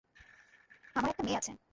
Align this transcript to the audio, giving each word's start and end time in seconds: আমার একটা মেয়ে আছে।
আমার 0.95 1.09
একটা 1.11 1.23
মেয়ে 1.23 1.37
আছে। 1.37 1.51